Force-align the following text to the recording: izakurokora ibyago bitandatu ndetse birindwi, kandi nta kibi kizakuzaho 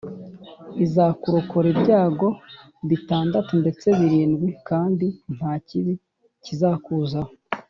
izakurokora 0.85 1.67
ibyago 1.73 2.27
bitandatu 2.89 3.51
ndetse 3.61 3.87
birindwi, 3.99 4.47
kandi 4.69 5.05
nta 5.35 5.51
kibi 5.67 5.93
kizakuzaho 6.43 7.31